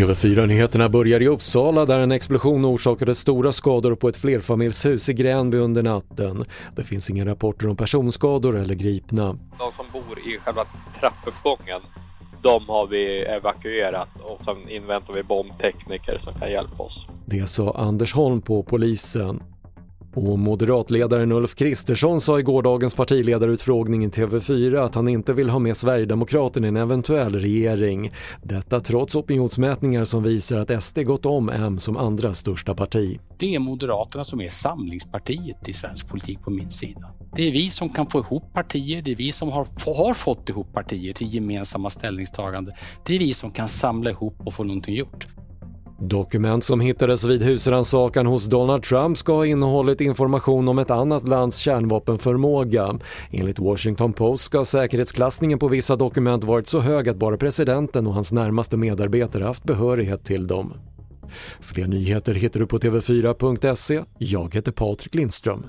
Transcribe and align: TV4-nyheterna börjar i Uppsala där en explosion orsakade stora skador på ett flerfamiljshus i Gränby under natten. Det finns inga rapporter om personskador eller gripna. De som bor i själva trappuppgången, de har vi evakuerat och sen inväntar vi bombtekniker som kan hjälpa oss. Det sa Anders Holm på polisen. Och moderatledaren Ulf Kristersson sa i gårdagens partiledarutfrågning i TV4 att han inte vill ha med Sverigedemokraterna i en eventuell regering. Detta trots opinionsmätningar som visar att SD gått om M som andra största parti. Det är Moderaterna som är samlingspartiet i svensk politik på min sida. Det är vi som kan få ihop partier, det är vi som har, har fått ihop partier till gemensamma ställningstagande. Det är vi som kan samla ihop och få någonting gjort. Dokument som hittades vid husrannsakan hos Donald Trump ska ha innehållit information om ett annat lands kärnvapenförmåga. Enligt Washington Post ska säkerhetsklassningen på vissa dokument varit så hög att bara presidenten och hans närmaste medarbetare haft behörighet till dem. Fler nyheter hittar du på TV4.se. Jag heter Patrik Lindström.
TV4-nyheterna 0.00 0.88
börjar 0.88 1.22
i 1.22 1.28
Uppsala 1.28 1.86
där 1.86 1.98
en 1.98 2.12
explosion 2.12 2.64
orsakade 2.64 3.14
stora 3.14 3.52
skador 3.52 3.94
på 3.94 4.08
ett 4.08 4.16
flerfamiljshus 4.16 5.08
i 5.08 5.12
Gränby 5.14 5.58
under 5.58 5.82
natten. 5.82 6.44
Det 6.76 6.84
finns 6.84 7.10
inga 7.10 7.26
rapporter 7.26 7.68
om 7.68 7.76
personskador 7.76 8.56
eller 8.56 8.74
gripna. 8.74 9.38
De 9.58 9.72
som 9.76 9.86
bor 9.92 10.18
i 10.18 10.38
själva 10.38 10.64
trappuppgången, 11.00 11.80
de 12.42 12.68
har 12.68 12.86
vi 12.86 13.22
evakuerat 13.22 14.08
och 14.22 14.44
sen 14.44 14.68
inväntar 14.68 15.14
vi 15.14 15.22
bombtekniker 15.22 16.20
som 16.24 16.34
kan 16.34 16.50
hjälpa 16.50 16.82
oss. 16.82 17.06
Det 17.26 17.46
sa 17.46 17.74
Anders 17.76 18.14
Holm 18.14 18.42
på 18.42 18.62
polisen. 18.62 19.42
Och 20.14 20.38
moderatledaren 20.38 21.32
Ulf 21.32 21.54
Kristersson 21.54 22.20
sa 22.20 22.38
i 22.38 22.42
gårdagens 22.42 22.94
partiledarutfrågning 22.94 24.04
i 24.04 24.08
TV4 24.08 24.84
att 24.84 24.94
han 24.94 25.08
inte 25.08 25.32
vill 25.32 25.50
ha 25.50 25.58
med 25.58 25.76
Sverigedemokraterna 25.76 26.66
i 26.66 26.68
en 26.68 26.76
eventuell 26.76 27.34
regering. 27.34 28.12
Detta 28.42 28.80
trots 28.80 29.14
opinionsmätningar 29.14 30.04
som 30.04 30.22
visar 30.22 30.58
att 30.58 30.82
SD 30.82 30.98
gått 30.98 31.26
om 31.26 31.48
M 31.48 31.78
som 31.78 31.96
andra 31.96 32.34
största 32.34 32.74
parti. 32.74 33.20
Det 33.38 33.54
är 33.54 33.58
Moderaterna 33.58 34.24
som 34.24 34.40
är 34.40 34.48
samlingspartiet 34.48 35.68
i 35.68 35.72
svensk 35.72 36.08
politik 36.08 36.40
på 36.42 36.50
min 36.50 36.70
sida. 36.70 37.10
Det 37.36 37.48
är 37.48 37.52
vi 37.52 37.70
som 37.70 37.88
kan 37.88 38.06
få 38.06 38.18
ihop 38.18 38.52
partier, 38.52 39.02
det 39.02 39.10
är 39.10 39.16
vi 39.16 39.32
som 39.32 39.48
har, 39.48 39.66
har 39.86 40.14
fått 40.14 40.48
ihop 40.48 40.72
partier 40.72 41.12
till 41.12 41.34
gemensamma 41.34 41.90
ställningstagande. 41.90 42.76
Det 43.06 43.14
är 43.14 43.18
vi 43.18 43.34
som 43.34 43.50
kan 43.50 43.68
samla 43.68 44.10
ihop 44.10 44.34
och 44.44 44.54
få 44.54 44.64
någonting 44.64 44.94
gjort. 44.94 45.26
Dokument 46.00 46.64
som 46.64 46.80
hittades 46.80 47.24
vid 47.24 47.42
husrannsakan 47.42 48.26
hos 48.26 48.46
Donald 48.46 48.82
Trump 48.82 49.18
ska 49.18 49.32
ha 49.32 49.46
innehållit 49.46 50.00
information 50.00 50.68
om 50.68 50.78
ett 50.78 50.90
annat 50.90 51.28
lands 51.28 51.58
kärnvapenförmåga. 51.58 52.98
Enligt 53.30 53.58
Washington 53.58 54.12
Post 54.12 54.44
ska 54.44 54.64
säkerhetsklassningen 54.64 55.58
på 55.58 55.68
vissa 55.68 55.96
dokument 55.96 56.44
varit 56.44 56.66
så 56.66 56.80
hög 56.80 57.08
att 57.08 57.16
bara 57.16 57.36
presidenten 57.36 58.06
och 58.06 58.14
hans 58.14 58.32
närmaste 58.32 58.76
medarbetare 58.76 59.44
haft 59.44 59.64
behörighet 59.64 60.24
till 60.24 60.46
dem. 60.46 60.72
Fler 61.60 61.86
nyheter 61.86 62.34
hittar 62.34 62.60
du 62.60 62.66
på 62.66 62.78
TV4.se. 62.78 64.02
Jag 64.18 64.54
heter 64.54 64.72
Patrik 64.72 65.14
Lindström. 65.14 65.66